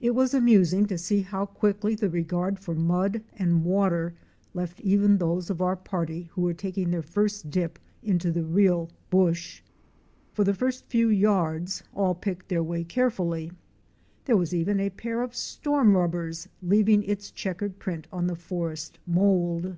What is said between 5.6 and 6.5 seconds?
our party who